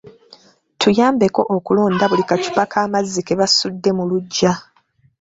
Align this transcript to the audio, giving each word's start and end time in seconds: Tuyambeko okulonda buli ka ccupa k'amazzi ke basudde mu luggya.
Tuyambeko 0.79 1.41
okulonda 1.55 2.03
buli 2.11 2.23
ka 2.29 2.35
ccupa 2.41 2.63
k'amazzi 2.71 3.21
ke 3.27 3.33
basudde 3.39 3.89
mu 3.97 4.03
luggya. 4.09 4.53